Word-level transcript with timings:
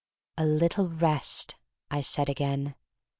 "A 0.35 0.47
little 0.47 0.89
rest," 0.89 1.57
I 1.91 2.01
said 2.01 2.27
again. 2.27 2.73